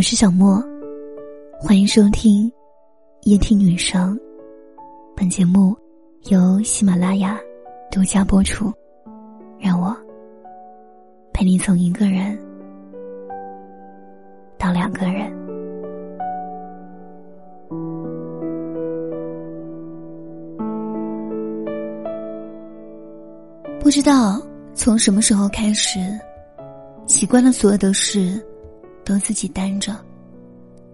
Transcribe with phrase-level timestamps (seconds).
[0.00, 0.64] 我是小莫，
[1.58, 2.50] 欢迎收听
[3.24, 4.18] 夜听女生。
[5.14, 5.76] 本节目
[6.30, 7.38] 由喜马拉雅
[7.92, 8.72] 独家播出。
[9.58, 9.94] 让我
[11.34, 12.34] 陪你从一个人
[14.56, 15.30] 到两个人。
[23.78, 24.40] 不知道
[24.72, 26.00] 从什么时候开始，
[27.06, 28.42] 习惯了所有的事
[29.04, 29.96] 都自己担着，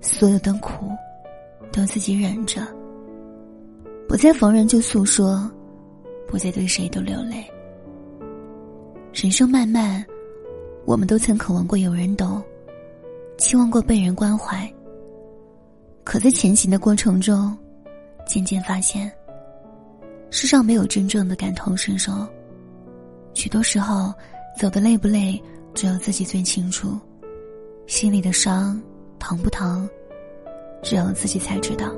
[0.00, 0.90] 所有的苦
[1.72, 2.60] 都自己忍着，
[4.08, 5.50] 不再逢人就诉说，
[6.28, 7.44] 不再对谁都流泪。
[9.12, 10.04] 人生漫漫，
[10.84, 12.42] 我们都曾渴望过有人懂，
[13.38, 14.70] 期望过被人关怀。
[16.04, 17.56] 可在前行的过程中，
[18.26, 19.10] 渐渐发现，
[20.30, 22.12] 世上没有真正的感同身受。
[23.34, 24.14] 许多时候，
[24.58, 25.42] 走的累不累，
[25.74, 26.98] 只有自己最清楚；
[27.96, 28.78] 心里的伤
[29.18, 29.88] 疼不疼，
[30.82, 31.90] 只有自己才知道。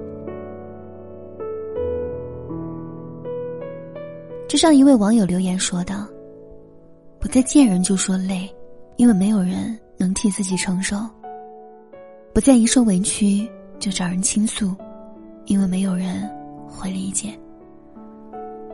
[4.48, 6.06] 就像一位网友留言说道
[7.18, 8.48] ：“不再见人就说累，
[8.94, 10.98] 因为没有人能替自己承受；
[12.32, 13.50] 不再一受委屈
[13.80, 14.72] 就找人倾诉，
[15.46, 16.30] 因为没有人
[16.68, 17.36] 会理解。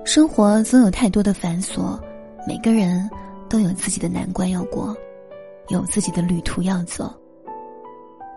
[0.05, 1.98] 生活总有太多的繁琐。”
[2.47, 3.09] 每个人
[3.48, 4.95] 都有自己的难关要过，
[5.69, 7.11] 有自己的旅途要走。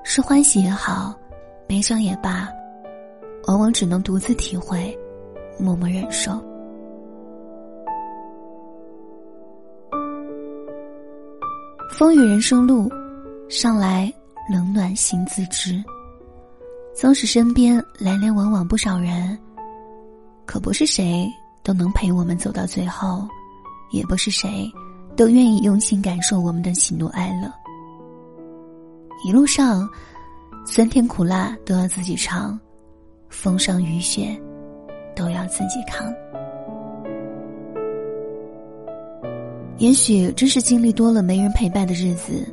[0.10, 1.14] 是欢喜也好，
[1.68, 2.48] 悲伤也罢，
[3.46, 4.98] 往往只能独自体会，
[5.60, 6.32] 默默忍受。
[11.92, 12.90] 风雨人生路，
[13.50, 14.12] 上来
[14.50, 15.84] 冷暖心自知。
[16.96, 19.38] 纵使身边来来往往不少人，
[20.46, 21.28] 可不是谁
[21.64, 23.28] 都能陪我们走到最后。
[23.92, 24.72] 也不是谁，
[25.18, 27.52] 都愿意用心感受我们的喜怒哀乐。
[29.26, 29.90] 一路上，
[30.66, 32.60] 酸甜苦辣都要自己尝，
[33.30, 34.40] 风霜雨雪
[35.16, 36.14] 都要自己扛。
[39.78, 42.48] 也许真是经历多了没人陪伴的日子，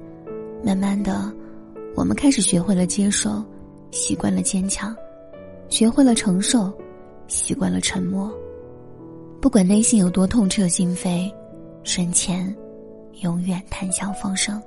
[0.65, 1.31] 慢慢的，
[1.95, 3.43] 我们开始学会了接受，
[3.91, 4.95] 习惯了坚强，
[5.69, 6.73] 学会了承受，
[7.27, 8.33] 习惯了沉默。
[9.41, 11.31] 不管内心有多痛彻心扉，
[11.83, 12.55] 身前
[13.21, 14.61] 永远谈笑风生。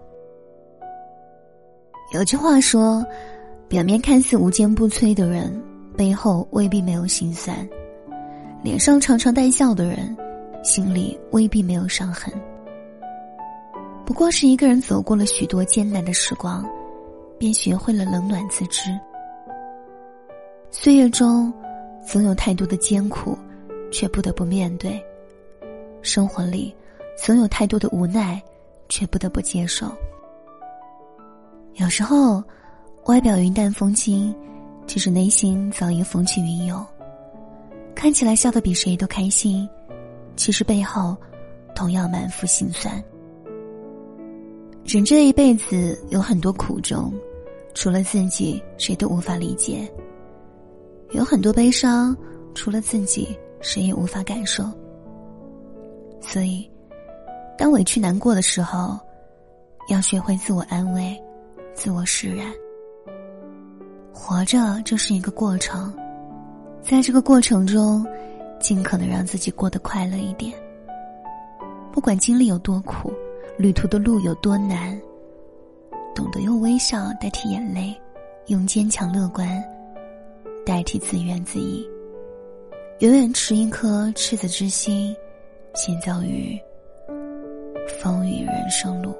[2.11, 3.05] 有句话说
[3.67, 5.61] ：“表面看似无坚不摧的人，
[5.97, 7.55] 背后未必没有心酸；
[8.63, 10.15] 脸上常常带笑的人，
[10.63, 12.33] 心里未必没有伤痕。”
[14.05, 16.65] 不过是一个人走过了许多艰难的时光，
[17.37, 18.89] 便学会了冷暖自知。
[20.71, 21.51] 岁月中，
[22.05, 23.37] 总有太多的艰苦。
[23.89, 25.01] 却不得不面对，
[26.01, 26.75] 生活里
[27.15, 28.43] 总有太多的无奈，
[28.89, 29.89] 却不得不接受。
[31.77, 32.43] 有时候，
[33.05, 34.35] 外表云淡风轻，
[34.87, 36.83] 其实内心早已风起云涌。
[37.93, 39.67] 看起来笑得比谁都开心，
[40.35, 41.15] 其实背后
[41.75, 43.01] 同样满腹心酸。
[44.85, 47.13] 人这一辈子有很多苦衷，
[47.75, 49.87] 除了自己，谁都无法理解。
[51.11, 52.15] 有很多悲伤，
[52.53, 53.37] 除了自己。
[53.59, 54.63] 谁也无法感受，
[56.21, 56.69] 所以，
[57.57, 58.99] 当委屈难过的时候，
[59.89, 61.19] 要学会自我安慰，
[61.77, 62.51] 自我释然。
[64.11, 65.93] 活着就是一个过程，
[66.81, 68.03] 在这个过程中，
[68.59, 70.51] 尽可能让自己过得快乐一点。
[71.91, 73.13] 不管经历有多苦，
[73.57, 74.99] 旅途的路有多难，
[76.15, 77.95] 懂得用微笑代替眼泪，
[78.47, 79.63] 用坚强乐观
[80.65, 81.85] 代替自怨自艾。
[82.99, 85.15] 永远持一颗赤子之心，
[85.75, 86.59] 行走于
[88.01, 89.15] 风雨人生路。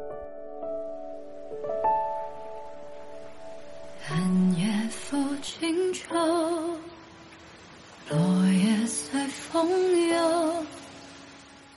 [4.09, 4.18] 寒
[4.57, 6.16] 夜抚轻舟，
[8.09, 8.18] 落
[8.53, 9.69] 叶随风
[10.07, 10.66] 游，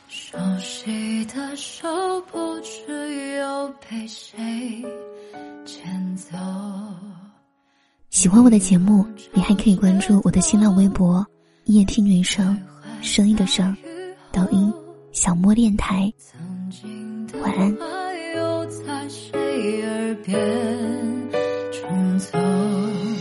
[0.07, 1.89] 熟悉的手
[2.31, 4.31] 不知又被谁
[5.67, 6.39] 牵走。
[8.11, 11.27] 喜欢我的节目，你还可以关注我的新浪微博。
[11.65, 12.57] 夜听女生，
[13.03, 13.77] 声音的声，
[14.31, 14.73] 抖音
[15.11, 16.13] 小莫电台，
[17.43, 17.77] 晚安。
[21.91, 23.20] 匆匆